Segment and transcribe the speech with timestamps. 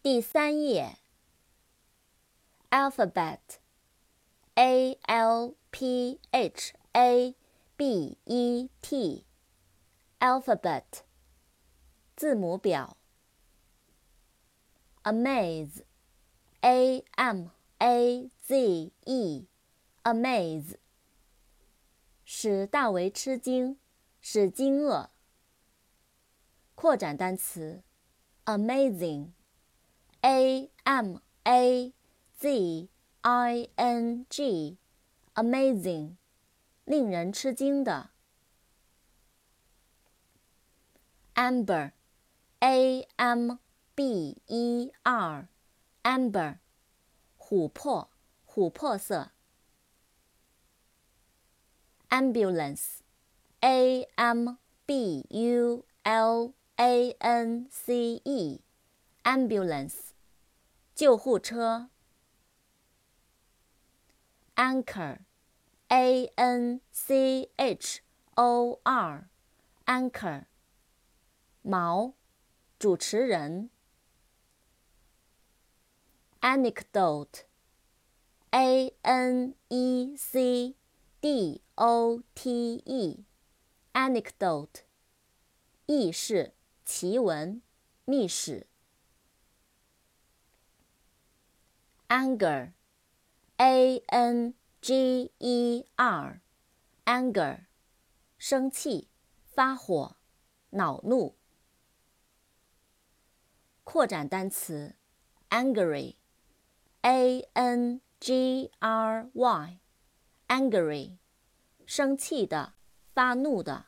[0.00, 0.96] 第三页
[2.70, 7.34] ，alphabet，a l p h a
[7.76, 10.84] b e t，alphabet，
[12.14, 12.96] 字母表。
[15.02, 20.76] amaze，a m a z e，amaze，
[22.24, 23.76] 使大为吃惊，
[24.20, 25.08] 使惊愕。
[26.76, 27.82] 扩展单词
[28.44, 29.32] ，amazing。
[30.27, 31.93] A M A
[32.37, 32.89] Z
[33.21, 36.15] I N G，amazing，
[36.85, 38.09] 令人吃惊的。
[41.35, 43.57] Amber，A M
[43.95, 46.57] B E R，amber，
[47.39, 48.09] 琥珀，
[48.47, 49.31] 琥珀色。
[52.09, 60.06] Ambulance，A M B U L A N C E，ambulance。
[60.98, 61.90] 救护车。
[64.56, 68.00] Anchor，A N C H
[68.34, 70.46] O R，Anchor。
[71.62, 72.14] 毛，
[72.80, 73.70] 主持人。
[76.40, 77.36] Anecdote，A
[79.02, 80.74] N E C
[81.20, 82.82] D O T
[83.94, 84.82] E，Anecdote。
[85.86, 87.62] 轶事、奇闻、
[88.04, 88.67] 秘史。
[92.08, 92.72] Anger,
[93.58, 96.40] a n g e r,
[97.04, 97.66] anger，
[98.38, 99.10] 生气、
[99.44, 100.16] 发火、
[100.70, 101.36] 恼怒。
[103.84, 104.96] 扩展单词
[105.50, 106.16] ，angry,
[107.02, 109.80] a n g r y,
[110.48, 111.18] angry，
[111.84, 112.72] 生气的、
[113.12, 113.87] 发怒的。